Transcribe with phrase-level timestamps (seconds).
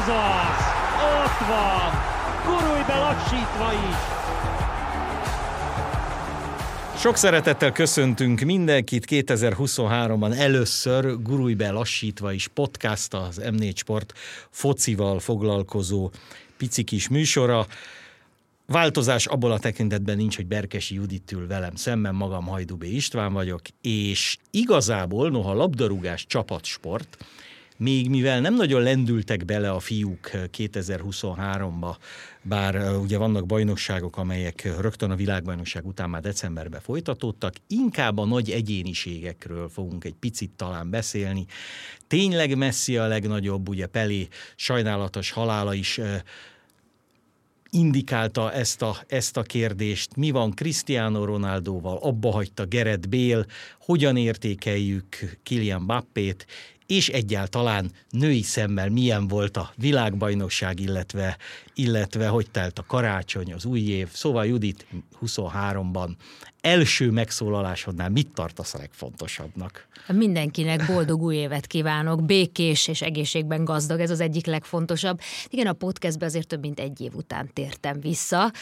[0.00, 0.64] Ez az!
[1.24, 1.92] Ott van!
[2.44, 3.96] Gurulj be lassítva is!
[7.00, 14.12] Sok szeretettel köszöntünk mindenkit 2023-ban először gurulj be lassítva is podcast az M4 Sport
[14.50, 16.10] focival foglalkozó
[16.56, 17.66] pici kis műsora.
[18.66, 23.60] Változás abból a tekintetben nincs, hogy Berkesi Judit ül velem szemben, magam Hajdubé István vagyok,
[23.82, 27.16] és igazából, noha labdarúgás csapatsport,
[27.80, 31.96] még mivel nem nagyon lendültek bele a fiúk 2023-ba,
[32.42, 38.50] bár ugye vannak bajnokságok, amelyek rögtön a világbajnokság után már decemberben folytatódtak, inkább a nagy
[38.50, 41.46] egyéniségekről fogunk egy picit talán beszélni.
[42.06, 46.00] Tényleg Messi a legnagyobb, ugye Pelé sajnálatos halála is
[47.70, 50.16] indikálta ezt a, ezt a kérdést.
[50.16, 53.46] Mi van Cristiano Ronaldoval, abba hagyta Gerett Bél,
[53.90, 55.06] hogyan értékeljük
[55.42, 56.46] Kilian Bappét,
[56.86, 61.36] és egyáltalán női szemmel milyen volt a világbajnokság, illetve,
[61.74, 64.08] illetve hogy telt a karácsony, az új év.
[64.12, 64.86] Szóval Judit
[65.26, 66.08] 23-ban
[66.60, 69.88] első megszólalásodnál mit tartasz a legfontosabbnak?
[70.08, 75.20] Mindenkinek boldog új évet kívánok, békés és egészségben gazdag, ez az egyik legfontosabb.
[75.48, 78.52] Igen, a podcastbe azért több mint egy év után tértem vissza.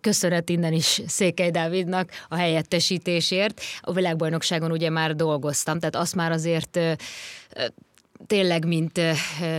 [0.00, 3.60] Köszönet innen is Székely Dávidnak a helyettesítésért.
[3.80, 6.78] A világbajnokságon ugye már dolgoztam, tehát azt már azért
[8.26, 9.00] tényleg, mint,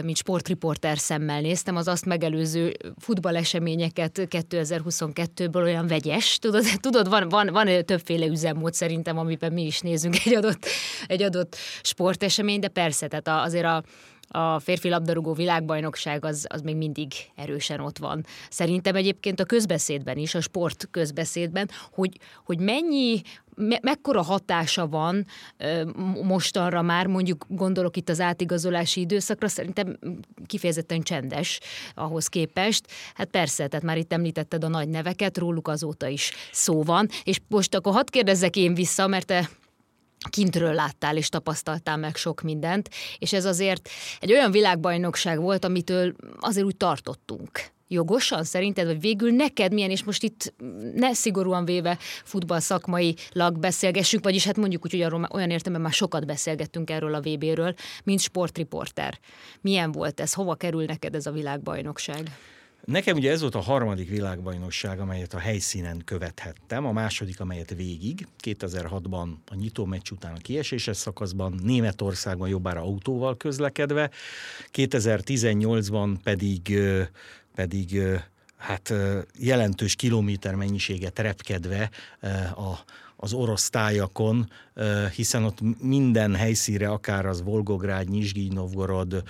[0.04, 7.48] mint sportriporter szemmel néztem, az azt megelőző futballeseményeket 2022-ből olyan vegyes, tudod, tudod van, van,
[7.52, 10.66] van többféle üzemmód szerintem, amiben mi is nézünk egy adott,
[11.08, 13.84] egy adott sportesemény, de persze, tehát azért a,
[14.30, 18.26] a férfi labdarúgó világbajnokság az, az még mindig erősen ott van.
[18.50, 23.22] Szerintem egyébként a közbeszédben is, a sport közbeszédben, hogy, hogy mennyi,
[23.56, 25.26] me, mekkora hatása van
[26.24, 30.00] mostanra már, mondjuk gondolok itt az átigazolási időszakra, szerintem
[30.46, 31.60] kifejezetten csendes
[31.96, 32.86] ahhoz képest.
[33.14, 37.08] Hát persze, tehát már itt említetted a nagy neveket, róluk azóta is szó van.
[37.24, 39.50] És most akkor hadd kérdezzek én vissza, mert te
[40.30, 46.14] kintről láttál és tapasztaltál meg sok mindent, és ez azért egy olyan világbajnokság volt, amitől
[46.40, 47.50] azért úgy tartottunk
[47.92, 50.54] jogosan szerinted, vagy végül neked milyen, és most itt
[50.96, 55.92] ne szigorúan véve futball szakmailag beszélgessünk, vagyis hát mondjuk úgy, hogy arról olyan értem, már
[55.92, 59.20] sokat beszélgettünk erről a VB-ről, mint sportriporter.
[59.62, 60.34] Milyen volt ez?
[60.34, 62.32] Hova kerül neked ez a világbajnokság?
[62.90, 68.28] Nekem ugye ez volt a harmadik világbajnokság, amelyet a helyszínen követhettem, a második, amelyet végig,
[68.44, 74.10] 2006-ban a nyitó meccs után a kieséses szakaszban, Németországban jobbára autóval közlekedve,
[74.74, 76.80] 2018-ban pedig,
[77.56, 78.02] pedig
[78.58, 78.94] hát
[79.40, 81.90] jelentős kilométer mennyiséget repkedve
[82.56, 82.74] a,
[83.22, 84.48] az orosz tájakon
[85.16, 89.24] hiszen ott minden helyszíre, akár az Volgográd, Nyizsgyi, Novgorod,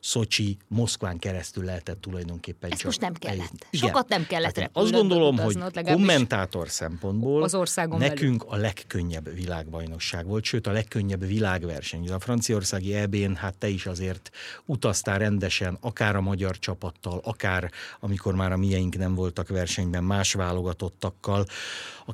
[0.00, 2.86] Szocsi, Moszkván keresztül lehetett tulajdonképpen Ezt csak.
[2.86, 3.66] most nem kellett.
[3.70, 3.88] Igen.
[3.88, 8.54] Sokat nem kellett hát Azt gondolom, hogy kommentátor szempontból az országon nekünk belül.
[8.54, 12.08] a legkönnyebb világbajnokság volt, sőt a legkönnyebb világverseny.
[12.08, 14.30] A franciaországi EB-n hát te is azért
[14.64, 17.70] utaztál rendesen, akár a magyar csapattal, akár
[18.00, 21.46] amikor már a mieink nem voltak versenyben más válogatottakkal.
[22.06, 22.12] A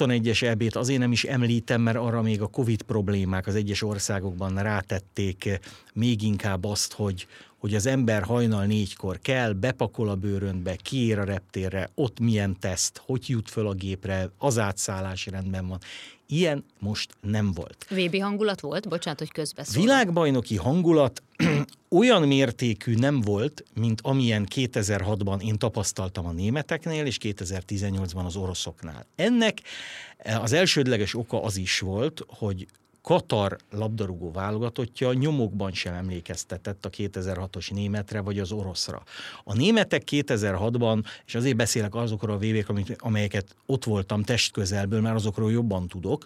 [0.00, 3.82] 2021-es EB-t azért nem is említ említem, mert arra még a Covid problémák az egyes
[3.82, 5.60] országokban rátették
[5.94, 7.26] még inkább azt, hogy,
[7.58, 13.02] hogy az ember hajnal négykor kell, bepakol a bőrönbe, kiér a reptérre, ott milyen teszt,
[13.04, 15.78] hogy jut föl a gépre, az átszállás rendben van.
[16.30, 17.86] Ilyen most nem volt.
[17.88, 18.88] VB hangulat volt?
[18.88, 19.82] Bocsánat, hogy közbeszól.
[19.82, 21.22] Világbajnoki hangulat
[22.00, 29.06] olyan mértékű nem volt, mint amilyen 2006-ban én tapasztaltam a németeknél, és 2018-ban az oroszoknál.
[29.16, 29.58] Ennek
[30.40, 32.66] az elsődleges oka az is volt, hogy
[33.02, 39.02] Katar labdarúgó válogatottja nyomokban sem emlékeztetett a 2006-os németre vagy az oroszra.
[39.44, 45.50] A németek 2006-ban, és azért beszélek azokról a vb amelyeket ott voltam testközelből, mert azokról
[45.50, 46.24] jobban tudok,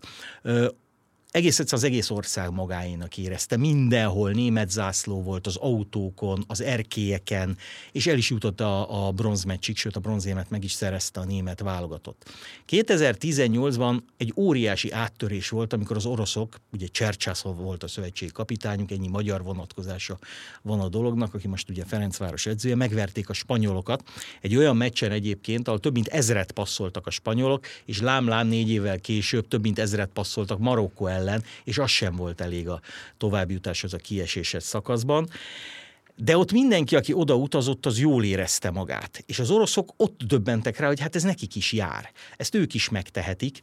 [1.35, 3.57] egész egyszer az egész ország magáénak érezte.
[3.57, 7.57] Mindenhol német zászló volt az autókon, az erkélyeken,
[7.93, 11.61] és el is jutott a, a bronzmeccsig, sőt a bronzémet meg is szerezte a német
[11.61, 12.31] válogatott.
[12.69, 19.09] 2018-ban egy óriási áttörés volt, amikor az oroszok, ugye Csercsászov volt a szövetség kapitányuk, ennyi
[19.09, 20.19] magyar vonatkozása
[20.63, 24.03] van a dolognak, aki most ugye Ferencváros edzője, megverték a spanyolokat.
[24.41, 29.01] Egy olyan meccsen egyébként, ahol több mint ezret passzoltak a spanyolok, és lám-lám négy évvel
[29.01, 32.81] később több mint ezret passzoltak Marokkó ellen, ellen, és az sem volt elég a
[33.17, 35.29] továbbjutáshoz a kieséses szakaszban.
[36.17, 39.23] de ott mindenki, aki oda utazott, az jól érezte magát.
[39.27, 42.11] És az oroszok ott döbbentek rá, hogy hát ez nekik is jár.
[42.37, 43.59] Ezt ők is megtehetik.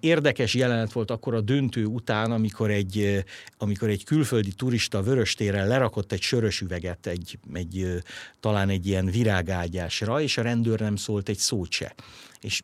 [0.00, 3.24] Érdekes jelenet volt akkor a döntő után, amikor egy,
[3.58, 8.02] amikor egy külföldi turista vöröstéren lerakott egy sörös üveget, egy, egy,
[8.40, 11.94] talán egy ilyen virágágyásra, és a rendőr nem szólt egy szót se.
[12.40, 12.62] És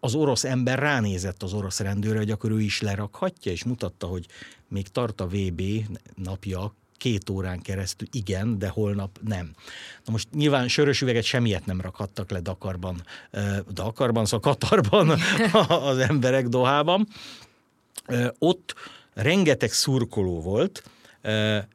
[0.00, 4.26] az orosz ember ránézett az orosz rendőrre, hogy akkor ő is lerakhatja, és mutatta, hogy
[4.68, 5.62] még tart a VB
[6.14, 9.54] napja, két órán keresztül igen, de holnap nem.
[10.04, 13.02] Na most nyilván sörös üveget semmiet nem rakhattak le Dakarban,
[13.72, 15.10] Dakarban, szóval Katarban
[15.90, 17.08] az emberek Dohában.
[18.38, 18.74] Ott
[19.14, 20.82] rengeteg szurkoló volt,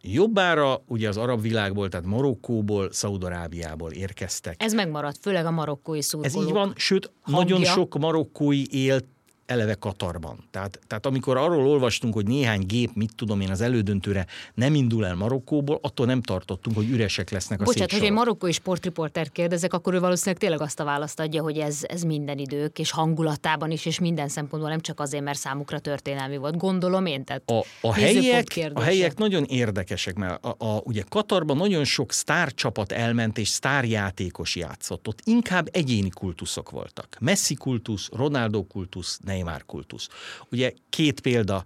[0.01, 4.55] Jobbára ugye az arab világból, tehát Marokkóból, Szaudarábiából érkeztek.
[4.57, 6.41] Ez megmaradt, főleg a marokkói szurkolók.
[6.41, 7.43] Ez így van, sőt, hangja.
[7.43, 9.05] nagyon sok marokkói élt
[9.45, 10.47] eleve Katarban.
[10.51, 15.05] Tehát, tehát amikor arról olvastunk, hogy néhány gép, mit tudom én, az elődöntőre nem indul
[15.05, 19.73] el Marokkóból, attól nem tartottunk, hogy üresek lesznek a Bocsánat, hogy egy marokkói sportriporter kérdezek,
[19.73, 23.71] akkor ő valószínűleg tényleg azt a választ adja, hogy ez, ez minden idők, és hangulatában
[23.71, 26.57] is, és minden szempontból nem csak azért, mert számukra történelmi volt.
[26.57, 31.57] Gondolom én, tehát a, a, helyiek, a helyiek nagyon érdekesek, mert a, a, ugye Katarban
[31.57, 35.07] nagyon sok sztárcsapat elment, és sztárjátékos játszott.
[35.07, 37.17] Ott inkább egyéni kultuszok voltak.
[37.19, 40.07] Messi kultusz, Ronaldo kultusz, Neymar kultusz.
[40.51, 41.63] Ugye két példa,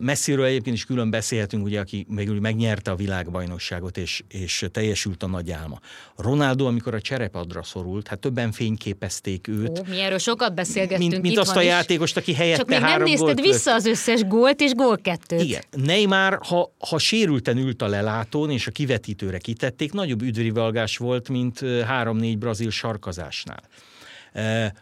[0.00, 5.26] messziről egyébként is külön beszélhetünk, ugye, aki végül megnyerte a világbajnokságot, és, és teljesült a
[5.26, 5.80] nagy álma.
[6.16, 9.78] Ronaldo, amikor a cserepadra szorult, hát többen fényképezték őt.
[9.78, 11.10] Ó, mi erről sokat beszélgettünk.
[11.10, 14.60] Mint, mint azt a játékost, aki helyette Csak még nem nézted vissza az összes gólt
[14.60, 15.42] és gól kettőt.
[15.42, 15.62] Igen.
[15.70, 21.60] Neymar, ha, ha sérülten ült a lelátón, és a kivetítőre kitették, nagyobb üdvrivalgás volt, mint
[21.84, 23.62] három-négy brazil sarkazásnál.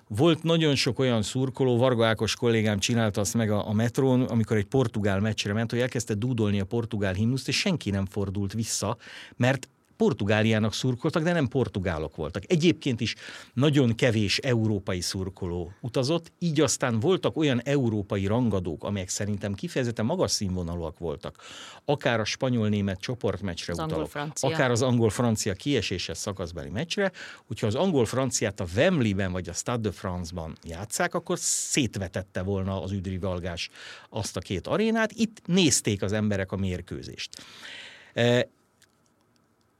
[0.09, 4.57] Volt nagyon sok olyan szurkoló, Varga Ákos kollégám csinálta azt meg a, a metrón, amikor
[4.57, 8.97] egy portugál meccsre ment, hogy elkezdte dúdolni a portugál himnuszt, és senki nem fordult vissza,
[9.37, 12.43] mert Portugáliának szurkoltak, de nem portugálok voltak.
[12.47, 13.15] Egyébként is
[13.53, 20.31] nagyon kevés európai szurkoló utazott, így aztán voltak olyan európai rangadók, amelyek szerintem kifejezetten magas
[20.31, 21.37] színvonalúak voltak.
[21.85, 27.13] Akár a spanyol-német csoportmeccsre az utalok, akár az angol-francia kieséses szakaszbeli meccsre,
[27.47, 32.93] hogyha az angol-franciát a Wembley-ben vagy a Stade de France-ban játszák, akkor szétvetette volna az
[32.93, 33.71] üdrivalgás
[34.09, 35.13] azt a két arénát.
[35.13, 37.29] Itt nézték az emberek a mérkőzést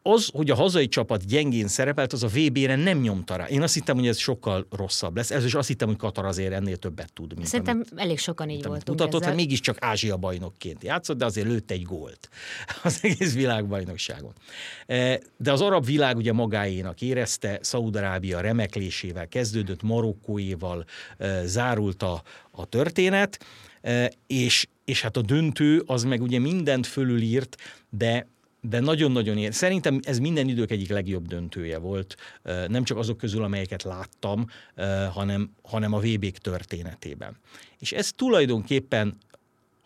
[0.07, 3.47] az, hogy a hazai csapat gyengén szerepelt, az a VB-re nem nyomta rá.
[3.47, 5.31] Én azt hittem, hogy ez sokkal rosszabb lesz.
[5.31, 7.35] Ez is azt hittem, hogy Katar azért ennél többet tud.
[7.35, 9.35] Mint Szerintem amit, elég sokan így voltunk mutatott, ezzel.
[9.35, 12.29] mégiscsak Ázsia bajnokként játszott, de azért lőtt egy gólt
[12.83, 14.33] az egész világbajnokságon.
[14.87, 20.85] E, de az arab világ ugye magáénak érezte, Szaúd-Arábia remeklésével kezdődött, Marokkóéval
[21.19, 23.45] e, zárult a, a történet,
[23.81, 27.57] e, és, és hát a döntő az meg ugye mindent fölülírt,
[27.91, 28.33] de
[28.69, 29.55] de nagyon-nagyon ér.
[29.55, 32.17] Szerintem ez minden idők egyik legjobb döntője volt,
[32.67, 34.47] nem csak azok közül, amelyeket láttam,
[35.13, 37.37] hanem, hanem a vb történetében.
[37.79, 39.17] És ez tulajdonképpen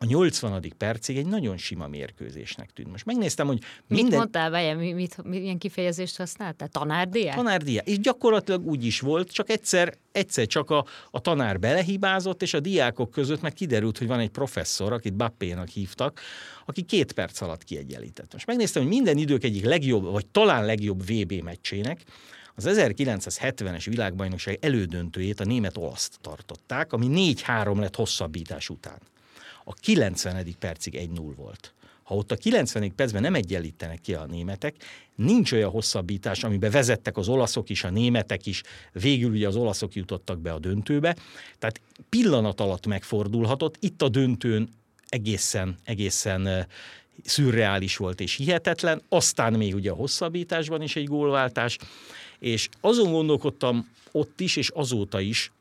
[0.00, 0.72] a 80.
[0.76, 2.90] percig egy nagyon sima mérkőzésnek tűnt.
[2.90, 4.06] Most megnéztem, hogy minden...
[4.06, 4.74] Mit mondtál, vele?
[4.74, 6.68] mit, mit, milyen kifejezést használtál?
[6.68, 7.34] Tanárdia?
[7.34, 7.82] Tanárdia.
[7.82, 12.60] És gyakorlatilag úgy is volt, csak egyszer, egyszer csak a, a tanár belehibázott, és a
[12.60, 16.20] diákok között meg kiderült, hogy van egy professzor, akit Bappénak hívtak,
[16.66, 18.32] aki két perc alatt kiegyenlített.
[18.32, 22.02] Most megnéztem, hogy minden idők egyik legjobb, vagy talán legjobb VB meccsének,
[22.54, 28.98] az 1970-es világbajnokság elődöntőjét a német olaszt tartották, ami 4-3 lett hosszabbítás után
[29.68, 30.54] a 90.
[30.58, 31.72] percig 1-0 volt.
[32.02, 32.94] Ha ott a 90.
[32.94, 34.74] percben nem egyenlítenek ki a németek,
[35.14, 39.94] nincs olyan hosszabbítás, amiben vezettek az olaszok is, a németek is, végül ugye az olaszok
[39.94, 41.16] jutottak be a döntőbe.
[41.58, 43.76] Tehát pillanat alatt megfordulhatott.
[43.80, 44.68] Itt a döntőn
[45.08, 46.66] egészen, egészen
[47.24, 51.78] szürreális volt és hihetetlen, aztán még ugye a hosszabbításban is egy gólváltás,
[52.38, 55.52] és azon gondolkodtam ott is, és azóta is,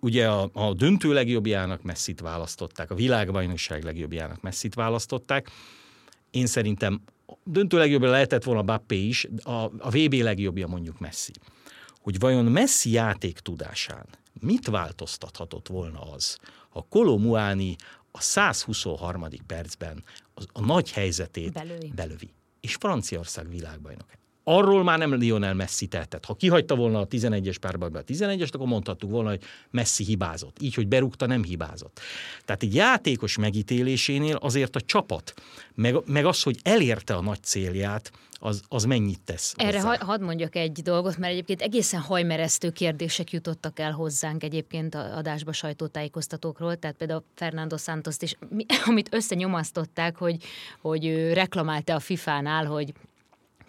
[0.00, 5.50] ugye a, a döntő legjobbjának messzit választották, a világbajnokság legjobbjának messzit választották.
[6.30, 7.02] Én szerintem
[7.44, 11.32] döntő legjobbja lehetett volna Bappé is, a, a VB legjobbja mondjuk Messi.
[12.00, 14.06] Hogy vajon Messi játék tudásán
[14.40, 17.76] mit változtathatott volna az, ha Kolomuáni
[18.10, 19.26] a 123.
[19.46, 21.92] percben a, a nagy helyzetét belövi.
[21.94, 24.06] belövi és Franciaország világbajnok
[24.44, 26.24] arról már nem Lionel Messi tehetett.
[26.24, 30.56] Ha kihagyta volna a 11-es párbajba a 11-est, akkor mondhattuk volna, hogy Messi hibázott.
[30.60, 32.00] Így, hogy berúgta, nem hibázott.
[32.44, 35.34] Tehát egy játékos megítélésénél azért a csapat,
[35.74, 38.12] meg, meg az, hogy elérte a nagy célját,
[38.44, 39.54] az, az mennyit tesz.
[39.56, 44.94] Erre ha, hadd mondjak egy dolgot, mert egyébként egészen hajmeresztő kérdések jutottak el hozzánk egyébként
[44.94, 48.36] a adásba sajtótájékoztatókról, tehát például Fernando santos is,
[48.86, 50.36] amit összenyomasztották, hogy,
[50.80, 52.92] hogy ő reklamálta a FIFA-nál, hogy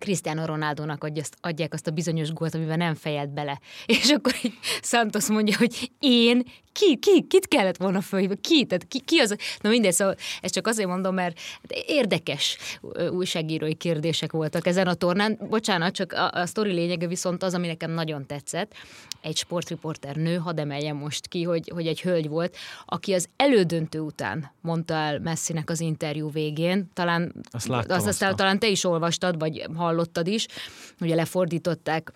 [0.04, 1.10] Cristiano Ronaldónak
[1.42, 3.60] adják azt a bizonyos gólt, amiben nem fejelt bele.
[3.86, 8.88] És akkor így Santos mondja, hogy én ki, ki, kit kellett volna fölhívni, ki, tehát
[8.88, 11.40] ki, ki az, na mindegy, szóval ezt csak azért mondom, mert
[11.86, 12.58] érdekes
[13.12, 15.38] újságírói kérdések voltak ezen a tornán.
[15.50, 18.74] Bocsánat, csak a, a sztori lényege viszont az, ami nekem nagyon tetszett.
[19.22, 24.00] Egy sportriporter nő, hadd emeljem most ki, hogy, hogy egy hölgy volt, aki az elődöntő
[24.00, 28.84] után mondta el Messinek az interjú végén, talán azt, láttam, azt aztán talán te is
[28.84, 30.48] olvastad, vagy hallottad is,
[31.00, 32.12] ugye lefordították,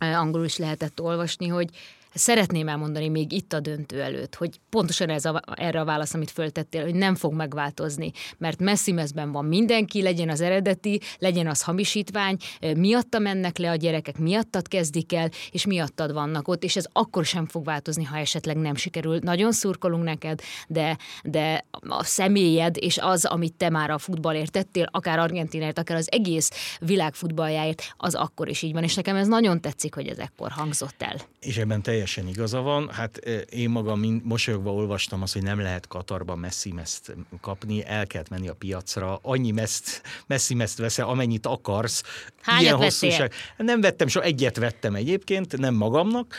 [0.00, 1.70] angolul is lehetett olvasni, hogy
[2.14, 6.30] szeretném elmondani még itt a döntő előtt, hogy pontosan ez a, erre a válasz, amit
[6.30, 11.62] föltettél, hogy nem fog megváltozni, mert messzi mezben van mindenki, legyen az eredeti, legyen az
[11.62, 12.36] hamisítvány,
[12.76, 17.24] miatta mennek le a gyerekek, miattad kezdik el, és miattad vannak ott, és ez akkor
[17.24, 19.18] sem fog változni, ha esetleg nem sikerül.
[19.22, 24.88] Nagyon szurkolunk neked, de, de a személyed és az, amit te már a futballért tettél,
[24.90, 26.50] akár Argentinért, akár az egész
[26.80, 30.50] világ futballjáért, az akkor is így van, és nekem ez nagyon tetszik, hogy ez ekkor
[30.50, 31.16] hangzott el.
[31.40, 32.88] És ebben teljesen igaza van.
[32.88, 33.16] Hát
[33.50, 38.28] én magam mind, mosolyogva olvastam azt, hogy nem lehet Katarban messzi meszt kapni, el kellett
[38.28, 42.02] menni a piacra, annyi meszt, messzi meszt veszel, amennyit akarsz.
[42.40, 43.32] Hányat Ilyen hosszúság.
[43.56, 46.34] Nem vettem, so egyet vettem egyébként, nem magamnak.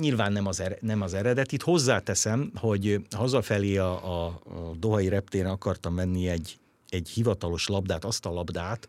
[0.00, 1.62] Nyilván nem az, er, nem az eredetit.
[1.62, 8.26] Hozzáteszem, hogy hazafelé a, a, a Dohai reptéren akartam venni egy, egy hivatalos labdát, azt
[8.26, 8.88] a labdát,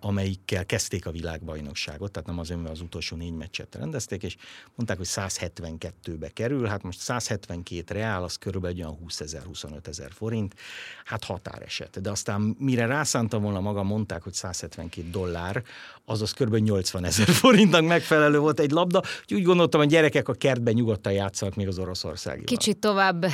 [0.00, 4.36] amelyikkel kezdték a világbajnokságot, tehát nem az önvel az utolsó négy meccset rendezték, és
[4.74, 10.12] mondták, hogy 172-be kerül, hát most 172 reál, az körülbelül olyan 20 ezer, 25 ezer
[10.12, 10.54] forint,
[11.04, 12.00] hát határeset.
[12.00, 15.62] De aztán mire rászántam volna maga, mondták, hogy 172 dollár,
[16.04, 16.54] azaz kb.
[16.54, 21.54] 80 ezer forintnak megfelelő volt egy labda, úgy gondoltam, hogy gyerekek a kertben nyugodtan játszanak
[21.54, 22.44] még az Oroszországi.
[22.44, 23.26] Kicsit tovább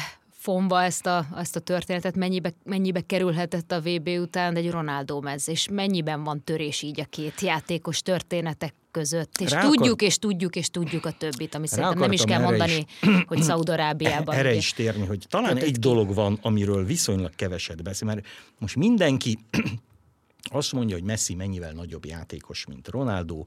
[0.49, 5.49] fonva ezt a, ezt a történetet, mennyibe, mennyibe kerülhetett a VB után egy Ronaldo mez,
[5.49, 9.41] és mennyiben van törés így a két játékos történetek között.
[9.41, 10.09] És Rá tudjuk, akar...
[10.09, 13.25] és tudjuk, és tudjuk a többit, ami Rá szerintem nem is kell mondani, is.
[13.27, 14.35] hogy Szaudarábiában.
[14.39, 15.79] Erre is térni, hogy talán egy ki.
[15.79, 18.27] dolog van, amiről viszonylag keveset beszél, mert
[18.59, 19.39] most mindenki
[20.51, 23.45] azt mondja, hogy Messi mennyivel nagyobb játékos, mint Ronaldo,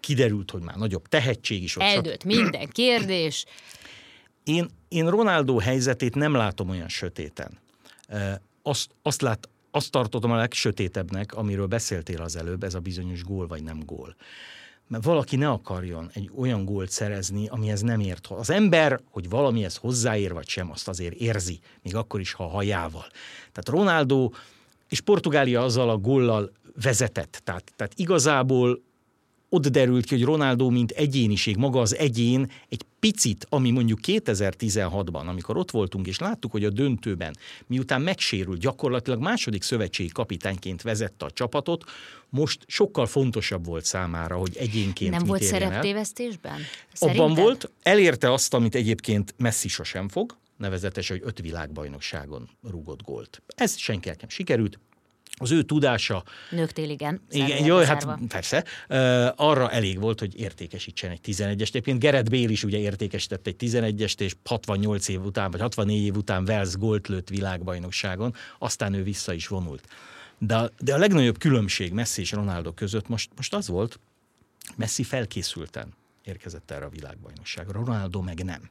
[0.00, 1.76] kiderült, hogy már nagyobb tehetség is.
[1.76, 3.44] Eldőlt minden kérdés.
[4.44, 7.58] Én, én Ronaldo helyzetét nem látom olyan sötéten.
[8.62, 13.46] Azt, azt, lát, azt tartottam a legsötétebbnek, amiről beszéltél az előbb, ez a bizonyos gól
[13.46, 14.16] vagy nem gól.
[14.88, 18.26] Mert valaki ne akarjon egy olyan gólt szerezni, amihez nem ért.
[18.26, 23.06] Az ember, hogy valamihez hozzáér vagy sem, azt azért érzi, még akkor is, ha hajával.
[23.52, 24.30] Tehát Ronaldo
[24.88, 27.40] és Portugália azzal a góllal vezetett.
[27.44, 28.82] Tehát, tehát igazából
[29.54, 35.26] ott derült ki, hogy Ronaldo, mint egyéniség, maga az egyén egy picit, ami mondjuk 2016-ban,
[35.26, 41.24] amikor ott voltunk, és láttuk, hogy a döntőben, miután megsérült, gyakorlatilag második szövetségi kapitányként vezette
[41.24, 41.84] a csapatot,
[42.28, 46.60] most sokkal fontosabb volt számára, hogy egyénként Nem volt szereptévesztésben?
[46.98, 53.42] Abban volt, elérte azt, amit egyébként Messi sosem fog, nevezetesen, hogy öt világbajnokságon rúgott gólt.
[53.56, 54.78] Ez senki nem sikerült,
[55.36, 56.22] az ő tudása...
[56.50, 57.20] Nőktél, igen.
[57.30, 58.64] Igen, jó, hát persze.
[58.88, 61.60] Uh, arra elég volt, hogy értékesítsen egy 11-est.
[61.60, 66.16] Egyébként Gerett Bél is ugye értékesített egy 11-est, és 68 év után, vagy 64 év
[66.16, 69.88] után Wales gólt lőtt világbajnokságon, aztán ő vissza is vonult.
[70.38, 73.98] De, a, de a legnagyobb különbség Messi és Ronaldo között most, most az volt,
[74.76, 78.70] Messi felkészülten érkezett erre a világbajnokságra, Ronaldo meg nem.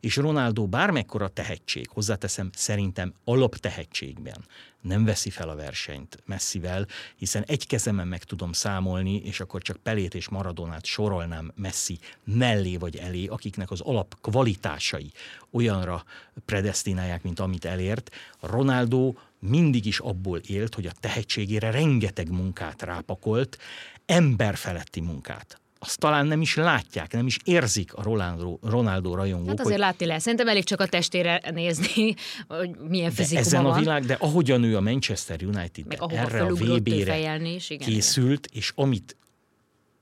[0.00, 4.44] És Ronaldo bármekkora tehetség, hozzáteszem szerintem alaptehetségben
[4.80, 9.76] nem veszi fel a versenyt messzivel, hiszen egy kezemen meg tudom számolni, és akkor csak
[9.76, 15.10] Pelét és Maradonát sorolnám Messi mellé vagy elé, akiknek az alap kvalitásai
[15.50, 16.04] olyanra
[16.44, 18.10] predestinálják, mint amit elért.
[18.40, 23.58] Ronaldo mindig is abból élt, hogy a tehetségére rengeteg munkát rápakolt,
[24.06, 29.48] emberfeletti munkát azt talán nem is látják, nem is érzik a Ronaldo, Ronaldo rajongók.
[29.48, 29.84] Hát azért hogy...
[29.84, 30.22] látni lehet.
[30.22, 32.14] Szerintem elég csak a testére nézni,
[32.48, 33.72] hogy milyen fizikuma ezen van.
[33.72, 38.58] a világ, de ahogyan ő a Manchester United erre a VB-re is, igen, készült, igen.
[38.58, 39.16] és amit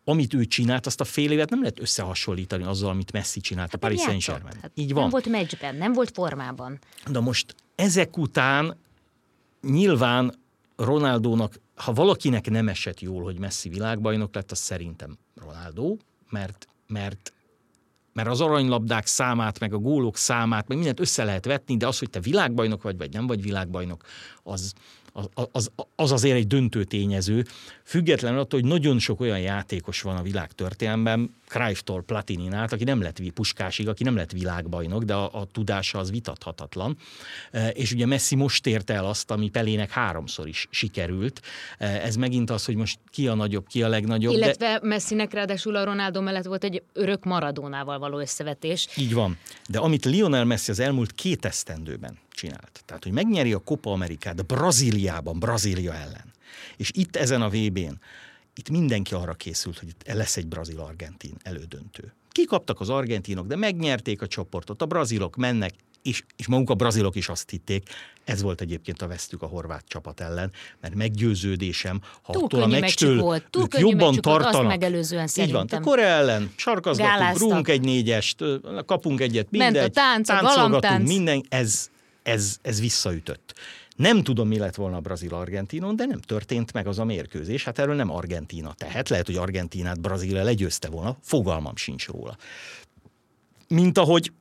[0.09, 3.75] amit ő csinált, azt a fél évet nem lehet összehasonlítani azzal, amit Messi csinált hát
[3.75, 4.54] a Paris Saint-Germain.
[4.62, 5.02] Hát Így van.
[5.02, 6.78] Nem volt meccsben, nem volt formában.
[7.11, 8.76] De most ezek után
[9.62, 10.35] nyilván
[10.76, 15.97] Ronaldónak ha valakinek nem esett jól, hogy Messi világbajnok lett, az szerintem Ronaldo,
[16.30, 17.30] mert, mert
[18.12, 21.99] mert az aranylabdák számát, meg a gólok számát, meg mindent össze lehet vetni, de az,
[21.99, 24.04] hogy te világbajnok vagy, vagy nem vagy világbajnok,
[24.42, 24.73] az,
[25.16, 27.44] az, az, az azért egy döntő tényező,
[27.85, 32.85] függetlenül attól, hogy nagyon sok olyan játékos van a világ történelemben, Cruyff-tól Platinin át, aki
[32.85, 36.96] nem lett puskásig, aki nem lett világbajnok, de a, a tudása az vitathatatlan.
[37.50, 41.40] E, és ugye Messi most érte el azt, ami Pelének háromszor is sikerült.
[41.78, 44.35] E, ez megint az, hogy most ki a nagyobb, ki a legnagyobb.
[44.35, 44.87] Illetve de...
[44.87, 48.88] Messinek ráadásul a Ronaldo mellett volt egy örök Maradónával való összevetés.
[48.96, 49.38] Így van.
[49.68, 54.47] De amit Lionel Messi az elmúlt két esztendőben csinált, tehát hogy megnyeri a Copa Amerikát
[54.47, 56.33] Brazíliában, Brazília ellen,
[56.76, 58.00] és itt ezen a VB-n
[58.59, 62.14] itt mindenki arra készült, hogy itt lesz egy brazil-argentin elődöntő.
[62.33, 67.16] Kikaptak az argentinok, de megnyerték a csoportot, a brazilok mennek, és, és maguk a brazilok
[67.16, 67.88] is azt hitték,
[68.25, 72.66] ez volt egyébként a vesztük a horvát csapat ellen, mert meggyőződésem, ha túl attól a
[72.66, 74.55] meccstől volt, túl jobban tartanak.
[74.55, 78.45] Azt megelőzően Így van, Korea ellen sarkazgatunk, rúgunk egy négyest,
[78.87, 80.28] kapunk egyet, mindegy, Ment a tánc,
[80.85, 81.90] a minden, ez,
[82.26, 83.54] ez, ez visszaütött.
[83.97, 87.64] Nem tudom, mi lett volna a Brazil-Argentinon, de nem történt meg az a mérkőzés.
[87.64, 89.09] Hát erről nem Argentína tehet.
[89.09, 92.37] Lehet, hogy Argentinát Brazília legyőzte volna, fogalmam sincs róla.
[93.68, 94.33] Mint ahogy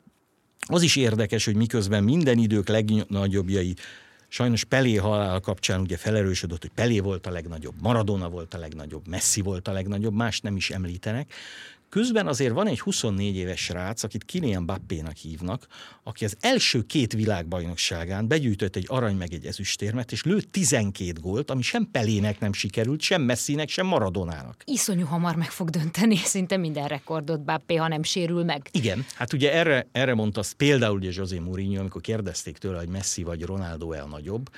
[0.68, 3.76] az is érdekes, hogy miközben minden idők legnagyobbjai
[4.28, 9.08] Sajnos Pelé halál kapcsán ugye felerősödött, hogy Pelé volt a legnagyobb, Maradona volt a legnagyobb,
[9.08, 11.34] Messi volt a legnagyobb, más nem is említenek.
[11.96, 15.68] Közben azért van egy 24 éves srác, akit Kylian Bappénak hívnak,
[16.04, 21.52] aki az első két világbajnokságán begyűjtött egy arany meg egy ezüstérmet, és lőtt 12 gólt,
[21.52, 24.64] ami sem Pelének nem sikerült, sem Messinek, sem Maradonának.
[24.66, 28.70] Iszonyú hamar meg fog dönteni szinte minden rekordot Bappé, ha nem sérül meg.
[28.72, 32.90] Igen, hát ugye erre, erre mondta azt például ugye José Mourinho, amikor kérdezték tőle, hogy
[32.90, 34.50] Messi vagy Ronaldo el nagyobb,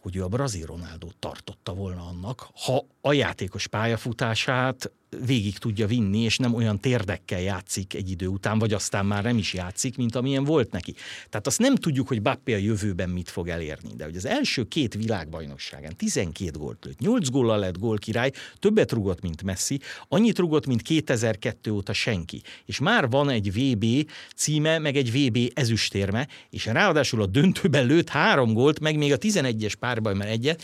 [0.00, 4.90] hogy ő a brazil Ronaldo tartotta volna annak, ha a játékos pályafutását
[5.26, 9.38] végig tudja vinni, és nem olyan térdekkel játszik egy idő után, vagy aztán már nem
[9.38, 10.94] is játszik, mint amilyen volt neki.
[11.30, 14.64] Tehát azt nem tudjuk, hogy Bappé a jövőben mit fog elérni, de hogy az első
[14.64, 20.66] két világbajnokságán 12 gólt lőtt, 8 góllal lett gólkirály, többet rugott, mint Messi, annyit rugott,
[20.66, 22.42] mint 2002 óta senki.
[22.64, 28.08] És már van egy VB címe, meg egy VB ezüstérme, és ráadásul a döntőben lőtt
[28.08, 30.62] három gólt, meg még a 11-es párbajban egyet,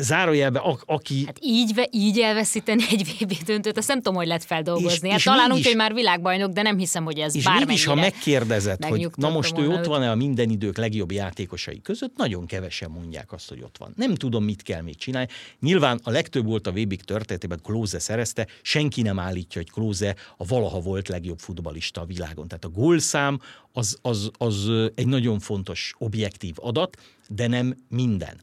[0.00, 1.22] zárójelben, a, aki...
[1.26, 3.32] Hát így, így elveszíteni egy VB
[3.66, 5.06] döntőt, azt nem tudom, hogy lehet feldolgozni.
[5.06, 7.84] És, hát és talán úgy, hogy már világbajnok, de nem hiszem, hogy ez és mégis,
[7.84, 12.46] ha megkérdezed, hogy na most ő ott van-e a minden idők legjobb játékosai között, nagyon
[12.46, 13.92] kevesen mondják azt, hogy ott van.
[13.96, 15.28] Nem tudom, mit kell még csinálni.
[15.60, 20.44] Nyilván a legtöbb volt a Vébik történetében, Klóze szerezte, senki nem állítja, hogy Klóze a
[20.46, 22.48] valaha volt legjobb futbalista a világon.
[22.48, 23.40] Tehát a gólszám
[23.72, 26.96] az, az, az egy nagyon fontos objektív adat,
[27.28, 28.40] de nem minden.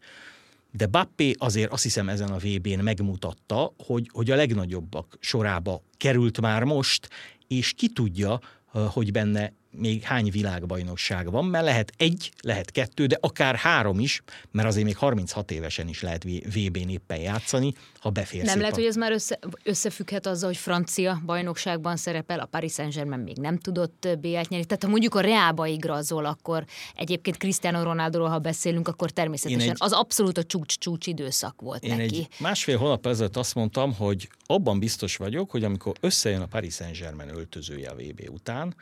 [0.75, 6.41] De Bappé azért azt hiszem ezen a VB-n megmutatta, hogy, hogy a legnagyobbak sorába került
[6.41, 7.09] már most,
[7.47, 8.39] és ki tudja,
[8.71, 14.21] hogy benne még hány világbajnokság van, mert lehet egy, lehet kettő, de akár három is,
[14.51, 18.75] mert azért még 36 évesen is lehet VB-n éppen játszani, ha befér Nem lehet, a...
[18.75, 23.57] hogy ez már össze, összefügghet azzal, hogy francia bajnokságban szerepel, a Paris Saint-Germain még nem
[23.57, 24.65] tudott b nyerni.
[24.65, 29.75] Tehát ha mondjuk a Reába igazol, akkor egyébként Cristiano Ronaldoról, ha beszélünk, akkor természetesen egy,
[29.77, 32.17] az abszolút a csúcs-csúcs időszak volt én neki.
[32.17, 36.73] Egy másfél hónap ezelőtt azt mondtam, hogy abban biztos vagyok, hogy amikor összejön a Paris
[36.73, 38.75] Saint-Germain öltözője a VB után,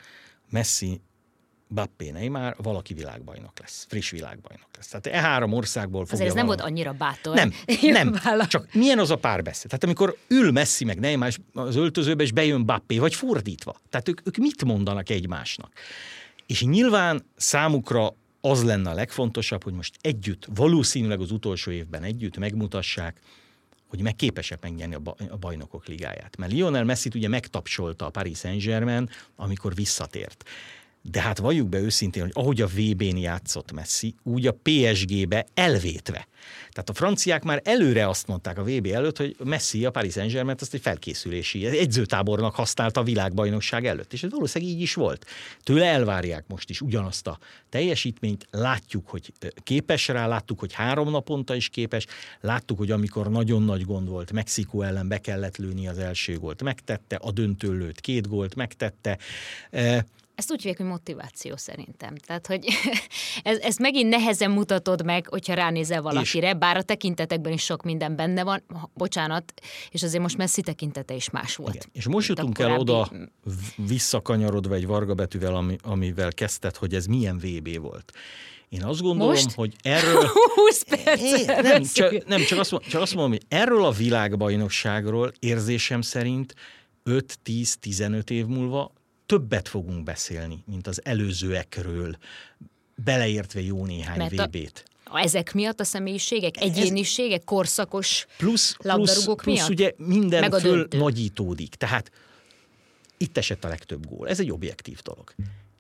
[0.52, 1.02] Messi,
[1.74, 4.88] Bappé, Neymar, valaki világbajnok lesz, friss világbajnok lesz.
[4.88, 7.36] Tehát e három országból fogja Azért ez nem volt annyira bátor.
[7.36, 8.16] Nem, nem.
[8.48, 9.66] Csak milyen az a párbeszéd?
[9.66, 13.76] Tehát amikor ül Messi meg Neymar az öltözőbe, és bejön Bappé, vagy fordítva.
[13.90, 15.72] Tehát ők, ők mit mondanak egymásnak?
[16.46, 22.38] És nyilván számukra az lenne a legfontosabb, hogy most együtt, valószínűleg az utolsó évben együtt
[22.38, 23.20] megmutassák,
[23.92, 24.96] hogy meg képesek megnyerni
[25.30, 26.38] a bajnokok ligáját.
[26.38, 30.50] Mert Lionel Messi ugye megtapsolta a Paris Saint-Germain, amikor visszatért.
[31.04, 36.28] De hát valljuk be őszintén, hogy ahogy a VB-n játszott Messi, úgy a PSG-be elvétve.
[36.72, 40.58] Tehát a franciák már előre azt mondták a VB előtt, hogy Messi a Paris Saint-Germain
[40.60, 44.14] azt egy felkészülési egyzőtábornak használta a világbajnokság előtt.
[44.14, 45.26] És ez valószínűleg így is volt.
[45.64, 49.34] Tőle elvárják most is ugyanazt a teljesítményt, látjuk, hogy
[49.64, 52.06] képes rá, láttuk, hogy három naponta is képes,
[52.42, 56.64] láttuk, hogy amikor nagyon nagy gond volt, Mexikó ellen be kellett lőni az első gólt,
[56.64, 59.18] megtette, a döntő lőtt két gólt, megtette.
[60.42, 62.16] Ezt úgy hívják, hogy motiváció szerintem.
[62.16, 62.66] Tehát, hogy
[63.44, 66.58] ez, ezt megint nehezen mutatod meg, hogyha ránézel valakire, és...
[66.58, 69.54] bár a tekintetekben is sok minden benne van, bocsánat,
[69.90, 71.76] és azért most messzi tekintete is más volt.
[71.76, 71.88] Igen.
[71.92, 72.74] És most jutunk korábbi...
[72.74, 73.12] el oda
[73.76, 78.12] visszakanyarodva egy varga betűvel, ami, amivel kezdted, hogy ez milyen VB volt.
[78.70, 79.52] Én azt gondolom, Most?
[79.52, 80.24] hogy erről...
[80.56, 86.02] 20 perc nem, csak, nem csak, azt, csak azt mondom, hogy erről a világbajnokságról érzésem
[86.02, 86.56] szerint
[87.06, 88.92] 5-10-15 év múlva
[89.32, 92.18] többet fogunk beszélni, mint az előzőekről,
[92.96, 94.84] beleértve jó néhány VB-t.
[95.14, 99.66] Ezek miatt a személyiségek, egyéniségek, korszakos plusz, labdarúgók plusz, miatt?
[99.66, 101.76] plusz ugye minden Meg a föl nagyítódik.
[101.76, 102.12] Tehát
[103.18, 104.28] itt esett a legtöbb gól.
[104.28, 105.34] Ez egy objektív dolog.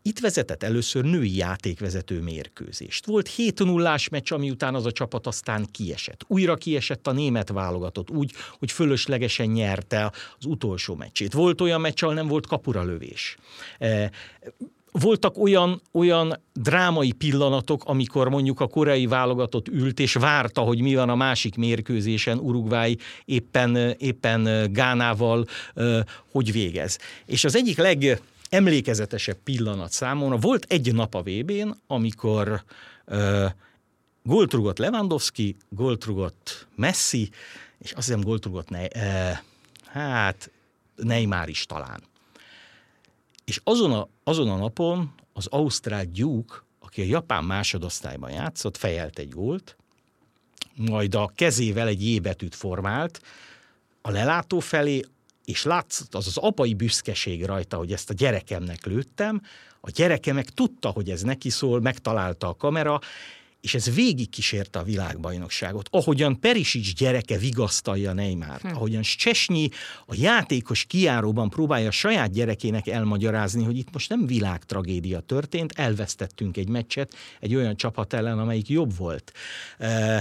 [0.03, 3.05] Itt vezetett először női játékvezető mérkőzést.
[3.05, 6.23] Volt 7 0 meccs, ami után az a csapat aztán kiesett.
[6.27, 11.33] Újra kiesett a német válogatott úgy, hogy fölöslegesen nyerte az utolsó meccsét.
[11.33, 13.37] Volt olyan meccs, ahol nem volt kapura lövés.
[13.77, 14.09] Eh,
[14.91, 20.95] voltak olyan, olyan drámai pillanatok, amikor mondjuk a koreai válogatott ült és várta, hogy mi
[20.95, 25.99] van a másik mérkőzésen, Uruguay éppen, éppen Gánával, eh,
[26.31, 26.97] hogy végez.
[27.25, 32.63] És az egyik leg emlékezetesebb pillanat számomra volt egy nap a VB-n, amikor
[33.05, 33.45] uh,
[34.23, 37.29] gólt rugott Lewandowski, gólt rugott Messi,
[37.77, 39.37] és azt hiszem gólt rugott ne, uh,
[39.85, 40.51] hát
[40.95, 42.03] Neymar is talán.
[43.45, 49.19] És azon a, azon a napon az Ausztrál Duke, aki a japán másodosztályban játszott, fejelt
[49.19, 49.75] egy gólt,
[50.75, 53.21] majd a kezével egy J betűt formált,
[54.01, 55.01] a lelátó felé
[55.45, 59.41] és látszott az az apai büszkeség rajta, hogy ezt a gyerekemnek lőttem,
[59.82, 62.99] a gyereke meg tudta, hogy ez neki szól, megtalálta a kamera,
[63.62, 65.88] és ez végig kísérte a világbajnokságot.
[65.91, 68.67] Ahogyan Perisic gyereke vigasztalja Neymart, hm.
[68.67, 69.69] ahogyan Csesnyi
[70.06, 76.58] a játékos kiáróban próbálja a saját gyerekének elmagyarázni, hogy itt most nem világtragédia történt, elvesztettünk
[76.58, 79.32] egy meccset egy olyan csapat ellen, amelyik jobb volt.
[79.80, 80.17] Uh,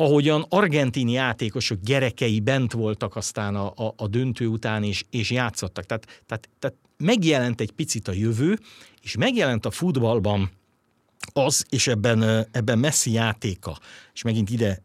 [0.00, 5.84] ahogyan argentini játékosok gyerekei bent voltak aztán a, a, a döntő után, és, és játszottak.
[5.84, 8.58] Tehát, tehát, tehát megjelent egy picit a jövő,
[9.02, 10.50] és megjelent a futballban
[11.32, 13.78] az, és ebben, ebben Messi játéka,
[14.14, 14.82] és megint ide,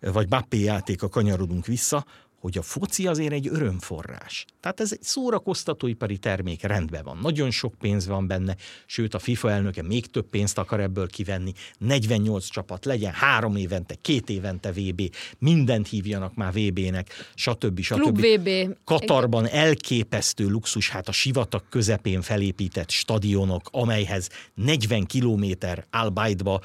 [0.00, 2.04] vagy Bappé játéka kanyarodunk vissza,
[2.42, 4.44] hogy a foci azért egy örömforrás.
[4.60, 7.18] Tehát ez egy szórakoztatóipari termék, rendben van.
[7.22, 11.52] Nagyon sok pénz van benne, sőt a FIFA elnöke még több pénzt akar ebből kivenni.
[11.78, 17.80] 48 csapat legyen, három évente, két évente VB, mindent hívjanak már VB-nek, stb.
[17.80, 18.00] stb.
[18.00, 18.76] Klub VB.
[18.84, 26.60] Katarban elképesztő luxus, hát a sivatag közepén felépített stadionok, amelyhez 40 kilométer Albaidba,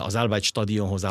[0.00, 1.04] az Albaid stadionhoz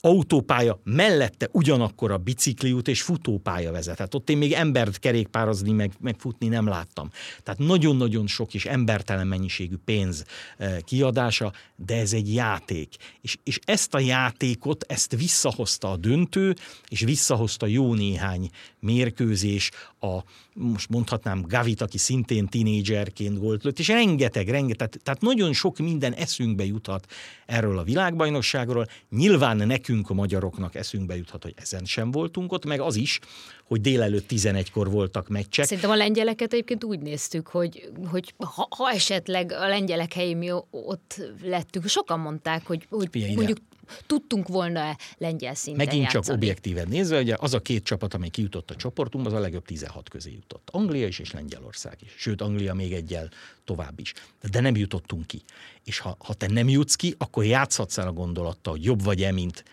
[0.00, 3.98] autópálya, mellette ugyanakkor a bicikliút és futópálya vezet.
[3.98, 7.10] Hát ott én még embert kerékpározni, meg, meg futni nem láttam.
[7.42, 10.24] Tehát nagyon-nagyon sok és embertelen mennyiségű pénz
[10.58, 12.94] eh, kiadása, de ez egy játék.
[13.20, 16.54] És, és ezt a játékot, ezt visszahozta a döntő,
[16.88, 20.18] és visszahozta jó néhány mérkőzés, a,
[20.58, 26.12] most mondhatnám Gavit, aki szintén tinédzserként volt lőtt, és rengeteg, rengeteg, tehát nagyon sok minden
[26.12, 27.06] eszünkbe juthat
[27.46, 28.86] erről a világbajnokságról.
[29.10, 33.20] Nyilván nekünk, a magyaroknak eszünkbe juthat, hogy ezen sem voltunk ott, meg az is,
[33.64, 35.64] hogy délelőtt 11-kor voltak meccsek.
[35.64, 40.50] Szerintem a lengyeleket egyébként úgy néztük, hogy, hogy ha, ha esetleg a lengyelek helyén mi
[40.70, 43.58] ott lettünk, sokan mondták, hogy, hogy mondjuk
[44.06, 46.24] tudtunk volna lengyel szinten Megint játszani.
[46.24, 49.64] csak objektíven nézve, ugye az a két csapat, amely kijutott a csoportunkba, az a legjobb
[49.64, 50.68] 16 közé jutott.
[50.72, 52.14] Anglia is és Lengyelország is.
[52.16, 53.28] Sőt, Anglia még egyel
[53.64, 54.12] tovább is.
[54.50, 55.42] De nem jutottunk ki.
[55.84, 59.32] És ha, ha te nem jutsz ki, akkor játszhatsz el a gondolattal, hogy jobb vagy-e,
[59.32, 59.64] mint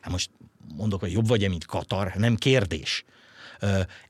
[0.00, 0.30] hát most
[0.76, 3.04] mondok, hogy jobb vagy-e, mint Katar, nem kérdés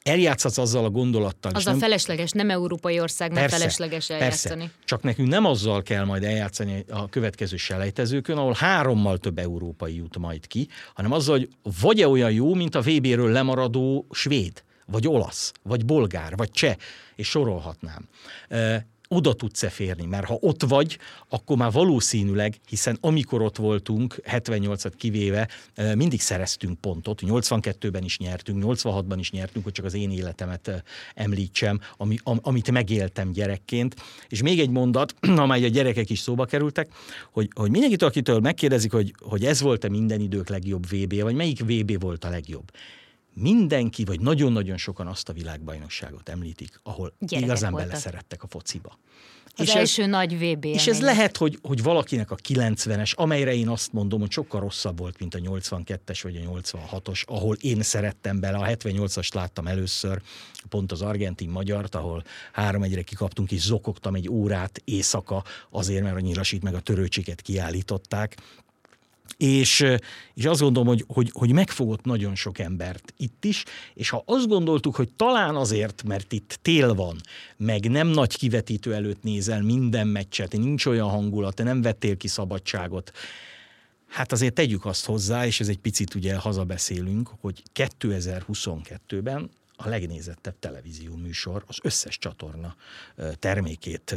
[0.03, 1.53] eljátszhatsz azzal a gondolattal.
[1.55, 1.79] Az a nem...
[1.79, 4.61] felesleges, nem európai ország, nem felesleges eljátszani.
[4.61, 4.79] Persze.
[4.85, 10.19] Csak nekünk nem azzal kell majd eljátszani a következő selejtezőkön, ahol hárommal több európai jut
[10.19, 11.49] majd ki, hanem azzal, hogy
[11.81, 16.77] vagy-e olyan jó, mint a VB-ről lemaradó svéd, vagy olasz, vagy bolgár, vagy cseh,
[17.17, 18.09] és sorolhatnám
[19.13, 20.99] oda tudsz-e férni, mert ha ott vagy,
[21.29, 25.49] akkor már valószínűleg, hiszen amikor ott voltunk, 78-at kivéve,
[25.95, 31.81] mindig szereztünk pontot, 82-ben is nyertünk, 86-ban is nyertünk, hogy csak az én életemet említsem,
[31.97, 33.95] ami, am, amit megéltem gyerekként.
[34.29, 36.89] És még egy mondat, amely a gyerekek is szóba kerültek,
[37.33, 41.61] hogy, hogy mindenkitől, akitől megkérdezik, hogy, hogy ez volt-e minden idők legjobb VB, vagy melyik
[41.61, 42.71] VB volt a legjobb
[43.35, 47.89] mindenki, vagy nagyon-nagyon sokan azt a világbajnokságot említik, ahol Gyerekek igazán voltak.
[47.89, 48.99] beleszerettek a fociba.
[49.57, 50.65] Az és első ez, nagy VB.
[50.65, 54.99] És ez lehet, hogy, hogy valakinek a 90-es, amelyre én azt mondom, hogy sokkal rosszabb
[54.99, 58.57] volt, mint a 82-es vagy a 86-os, ahol én szerettem bele.
[58.57, 60.23] A 78-ast láttam először,
[60.69, 66.17] pont az argentin magyart, ahol három egyre kikaptunk, és zokogtam egy órát éjszaka azért, mert
[66.17, 68.37] a nyilasít meg a törőcséket kiállították
[69.37, 69.85] és,
[70.35, 74.49] és azt gondolom, hogy, hogy, hogy megfogott nagyon sok embert itt is, és ha azt
[74.49, 77.21] gondoltuk, hogy talán azért, mert itt tél van,
[77.57, 82.29] meg nem nagy kivetítő előtt nézel minden meccset, nincs olyan hangulat, te nem vettél ki
[82.29, 83.13] szabadságot,
[84.13, 90.59] Hát azért tegyük azt hozzá, és ez egy picit ugye hazabeszélünk, hogy 2022-ben a legnézettebb
[90.59, 92.77] televízió műsor, az összes csatorna
[93.39, 94.17] termékét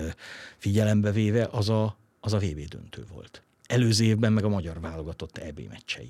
[0.58, 3.44] figyelembe véve, az a, az a VB döntő volt.
[3.68, 6.10] Előző évben meg a magyar válogatott EB meccsei.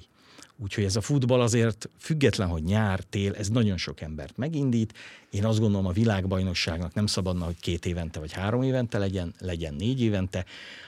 [0.58, 4.94] Úgyhogy ez a futball azért független, hogy nyár, tél, ez nagyon sok embert megindít.
[5.30, 9.74] Én azt gondolom, a világbajnokságnak nem szabadna, hogy két évente vagy három évente legyen, legyen
[9.74, 10.46] négy évente.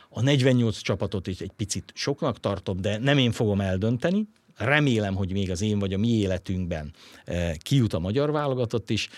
[0.09, 4.27] A 48 csapatot is egy picit soknak tartom, de nem én fogom eldönteni,
[4.57, 6.93] remélem, hogy még az én vagy a mi életünkben
[7.25, 9.09] eh, kijut a magyar válogatott is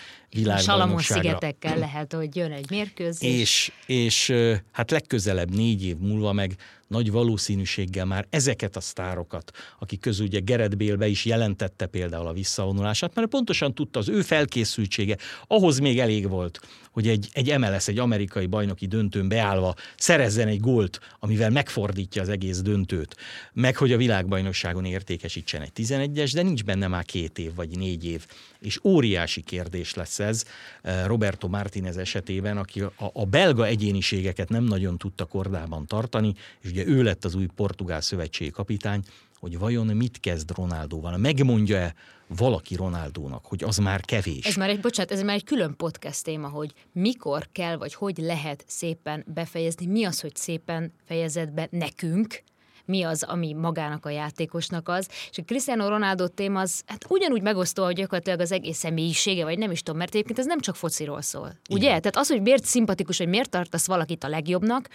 [0.58, 3.39] Salamon szigetekkel lehet, hogy jön egy mérkőzés.
[3.39, 4.34] És, és
[4.72, 6.56] hát legközelebb négy év múlva meg
[6.89, 12.34] nagy valószínűséggel már ezeket a sztárokat, akik közül ugye Gerett Bélbe is jelentette például a
[12.34, 16.60] visszavonulását, mert pontosan tudta, az ő felkészültsége, ahhoz még elég volt,
[16.92, 22.30] hogy egy, egy MLS, egy amerikai bajnoki döntőn beállva szerezzen egy gólt, amivel megfordítja az
[22.30, 23.15] egész döntőt,
[23.54, 28.06] meg hogy a világbajnokságon értékesítsen egy 11-es, de nincs benne már két év vagy négy
[28.06, 28.26] év.
[28.60, 30.45] És óriási kérdés lesz ez
[30.82, 36.69] eh, Roberto Martinez esetében, aki a, a belga egyéniségeket nem nagyon tudta kordában tartani, és
[36.69, 39.04] ugye ő lett az új portugál szövetségi kapitány,
[39.39, 41.17] hogy vajon mit kezd Ronaldóval.
[41.17, 41.93] Megmondja-e
[42.28, 44.45] valaki Ronaldónak, hogy az már kevés?
[44.45, 48.17] Ez már egy, bocsánat, ez már egy külön podcast téma, hogy mikor kell, vagy hogy
[48.17, 52.43] lehet szépen befejezni, mi az, hogy szépen fejezed be nekünk,
[52.89, 55.08] mi az, ami magának a játékosnak az.
[55.32, 59.58] És a Cristiano Ronaldo téma az hát ugyanúgy megosztó, hogy gyakorlatilag az egész személyisége, vagy
[59.58, 61.54] nem is tudom, mert egyébként ez nem csak fociról szól.
[61.69, 61.88] Ugye?
[61.88, 62.02] Igen.
[62.02, 64.88] Tehát az, hogy miért szimpatikus, hogy miért tartasz valakit a legjobbnak,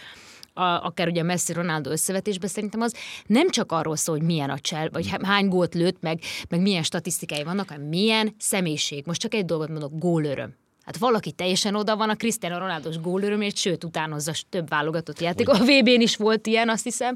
[0.54, 2.94] a, akár ugye a Messi Ronaldo összevetésben szerintem az
[3.26, 6.82] nem csak arról szól, hogy milyen a csel, vagy hány gólt lőtt, meg, meg milyen
[6.82, 9.06] statisztikái vannak, hanem milyen személyiség.
[9.06, 10.54] Most csak egy dolgot mondok, gólöröm.
[10.84, 15.48] Hát valaki teljesen oda van a Cristiano Ronaldos gólörömért, sőt, utánozza több válogatott játék.
[15.48, 17.14] A VB-n is volt ilyen, azt hiszem.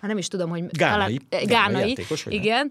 [0.00, 0.66] Már nem is tudom, hogy...
[0.66, 1.20] Gánai.
[1.28, 2.70] Talán, Gánai, játékos, igen.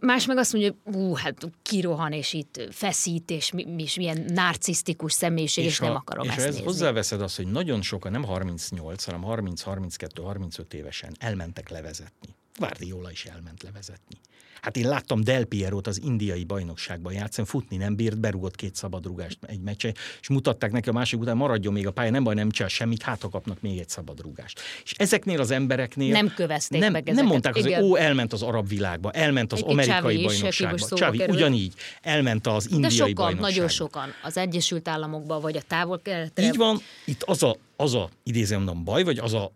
[0.00, 4.24] Más meg azt mondja, hogy ú, hát kirohan, és itt feszít, és, mi, és milyen
[4.28, 6.64] narcisztikus személyiség, és, és nem akarom és ezt ez nézni.
[6.64, 12.28] hozzáveszed azt, hogy nagyon sokan, nem 38, hanem 30, 32, 35 évesen elmentek levezetni.
[12.58, 14.16] Guardiola is elment levezetni.
[14.66, 19.38] Hát én láttam Del Pierót az indiai bajnokságban játszani, futni nem bírt, berúgott két szabadrúgást
[19.46, 22.50] egy meccse, és mutatták neki a másik után, maradjon még a pálya, nem baj, nem
[22.50, 24.60] csinál semmit, hát ha kapnak még egy szabadrúgást.
[24.84, 27.22] És ezeknél az embereknél nem kövezték nem, meg ezeket.
[27.22, 30.88] Nem mondták, hogy ó, elment az arab világba, elment az Egy amerikai bajnokságba.
[30.96, 33.48] Csávi ugyanígy, elment az De indiai sokan, bajnokságba.
[33.48, 36.46] nagyon sokan az Egyesült Államokban, vagy a távol keletre.
[36.46, 39.52] Így van, itt az a, az a idézem mondom, baj, vagy az a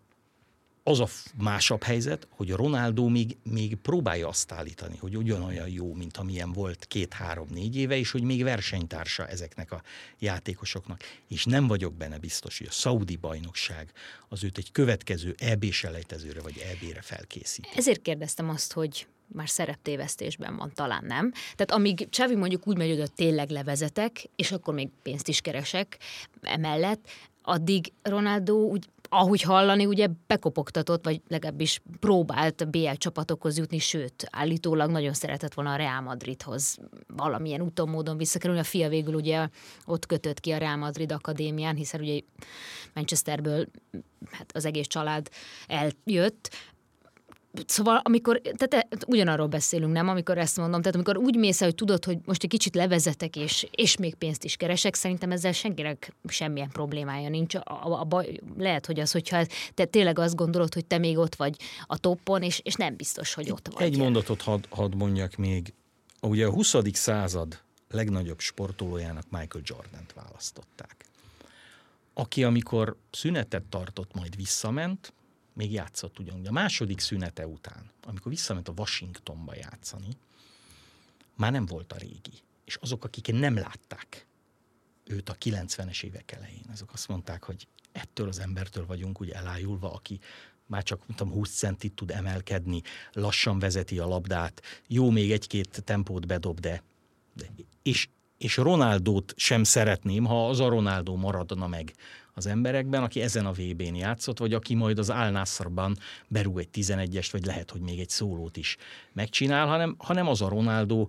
[0.83, 6.17] az a másabb helyzet, hogy Ronaldo még, még próbálja azt állítani, hogy ugyanolyan jó, mint
[6.17, 9.81] amilyen volt két-három-négy éve, és hogy még versenytársa ezeknek a
[10.19, 10.99] játékosoknak.
[11.27, 13.91] És nem vagyok benne biztos, hogy a szaudi bajnokság
[14.29, 17.67] az őt egy következő EB-selejtezőre vagy EB-re felkészít.
[17.75, 21.31] Ezért kérdeztem azt, hogy már szereptévesztésben van, talán nem.
[21.31, 25.97] Tehát amíg Csavi mondjuk úgy megy, hogy tényleg levezetek, és akkor még pénzt is keresek
[26.41, 27.09] emellett,
[27.41, 34.91] addig Ronaldo úgy ahogy hallani, ugye bekopogtatott, vagy legalábbis próbált BL csapatokhoz jutni, sőt, állítólag
[34.91, 38.61] nagyon szeretett volna a Real Madridhoz valamilyen úton, módon visszakerülni.
[38.61, 39.47] A fia végül ugye
[39.85, 42.19] ott kötött ki a Real Madrid akadémián, hiszen ugye
[42.93, 43.65] Manchesterből
[44.31, 45.29] hát az egész család
[45.67, 46.49] eljött,
[47.65, 52.05] Szóval, amikor, tehát ugyanarról beszélünk, nem, amikor ezt mondom, tehát amikor úgy mész hogy tudod,
[52.05, 56.69] hogy most egy kicsit levezetek, és, és még pénzt is keresek, szerintem ezzel senkinek semmilyen
[56.69, 57.55] problémája nincs.
[57.55, 61.17] A, a, a baj, lehet, hogy az, hogyha te tényleg azt gondolod, hogy te még
[61.17, 63.83] ott vagy a toppon, és, és nem biztos, hogy ott vagy.
[63.83, 65.73] Egy mondatot hadd had mondjak még.
[66.21, 66.75] Ugye a 20.
[66.93, 67.59] század
[67.89, 71.05] legnagyobb sportolójának Michael Jordan-t választották.
[72.13, 75.13] Aki amikor szünetet tartott, majd visszament,
[75.53, 76.47] még játszott ugyanúgy.
[76.47, 80.17] A második szünete után, amikor visszament a Washingtonba játszani,
[81.35, 82.41] már nem volt a régi.
[82.65, 84.25] És azok, akik nem látták
[85.03, 89.93] őt a 90-es évek elején, azok azt mondták, hogy ettől az embertől vagyunk úgy elájulva,
[89.93, 90.19] aki
[90.65, 92.81] már csak mondtam, 20 centit tud emelkedni,
[93.13, 96.83] lassan vezeti a labdát, jó, még egy-két tempót bedob, de,
[97.33, 97.45] de
[97.81, 101.93] és, és Ronaldót sem szeretném, ha az a Ronaldo maradna meg
[102.33, 105.45] az emberekben, aki ezen a VB-n játszott, vagy aki majd az Al
[106.27, 108.77] berúg egy 11-est, vagy lehet, hogy még egy szólót is
[109.13, 111.07] megcsinál, hanem, hanem az a Ronaldo,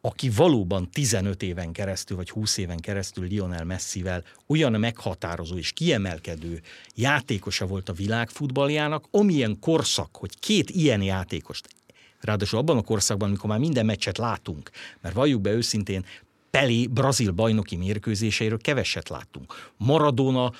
[0.00, 6.60] aki valóban 15 éven keresztül, vagy 20 éven keresztül Lionel Messivel olyan meghatározó és kiemelkedő
[6.94, 11.68] játékosa volt a világfutballjának, amilyen korszak, hogy két ilyen játékost
[12.20, 16.04] Ráadásul abban a korszakban, amikor már minden meccset látunk, mert valljuk be őszintén,
[16.50, 19.72] Pelé brazil bajnoki mérkőzéseiről keveset láttunk.
[19.76, 20.52] Maradona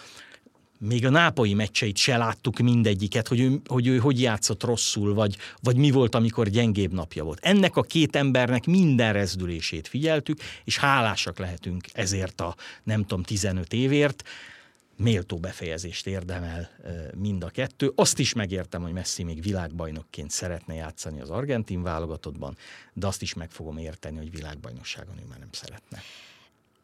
[0.79, 5.37] még a nápai meccseit se láttuk mindegyiket, hogy ő, hogy ő hogy játszott rosszul, vagy,
[5.62, 7.38] vagy mi volt, amikor gyengébb napja volt.
[7.42, 13.72] Ennek a két embernek minden rezdülését figyeltük, és hálásak lehetünk ezért a nem tudom 15
[13.72, 14.24] évért,
[15.00, 16.70] méltó befejezést érdemel
[17.16, 17.92] mind a kettő.
[17.94, 22.56] Azt is megértem, hogy Messi még világbajnokként szeretne játszani az argentin válogatottban,
[22.92, 25.98] de azt is meg fogom érteni, hogy világbajnokságon ő már nem szeretne.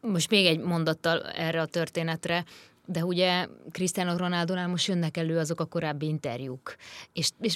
[0.01, 2.45] Most még egy mondattal erre a történetre
[2.89, 6.75] de ugye Cristiano Ronaldo-nál most jönnek elő azok a korábbi interjúk,
[7.13, 7.55] és, és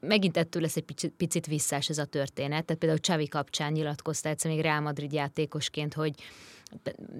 [0.00, 2.64] megint ettől lesz egy picit, picit visszás ez a történet.
[2.64, 6.14] Tehát például Csavi kapcsán nyilatkozta egyszer még Real Madrid játékosként, hogy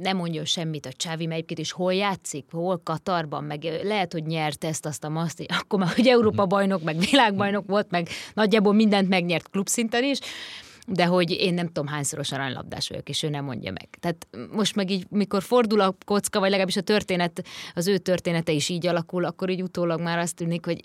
[0.01, 4.65] nem mondjon semmit a Csávi, melyiket is hol játszik, hol Katarban, meg lehet, hogy nyert
[4.65, 9.09] ezt, azt a maszt, akkor már, hogy Európa bajnok, meg világbajnok volt, meg nagyjából mindent
[9.09, 10.19] megnyert klubszinten is,
[10.91, 13.89] de hogy én nem tudom hányszoros aranylabdás vagyok, és ő nem mondja meg.
[14.01, 18.53] Tehát most meg így, mikor fordul a kocka, vagy legalábbis a történet, az ő története
[18.53, 20.83] is így alakul, akkor így utólag már azt tűnik, hogy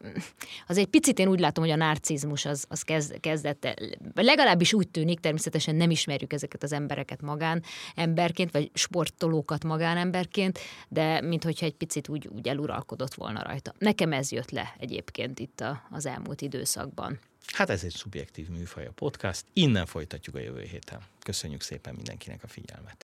[0.68, 3.68] az egy picit én úgy látom, hogy a narcizmus az, az kezd, kezdett,
[4.16, 7.64] legalábbis úgy tűnik, természetesen nem ismerjük ezeket az embereket magán
[7.96, 13.74] emberként, vagy sportolókat magánemberként, de mintha egy picit úgy, úgy eluralkodott volna rajta.
[13.78, 17.20] Nekem ez jött le egyébként itt a, az elmúlt időszakban.
[17.46, 21.02] Hát ez egy szubjektív műfaj a podcast, innen folytatjuk a jövő héten.
[21.20, 23.06] Köszönjük szépen mindenkinek a figyelmet.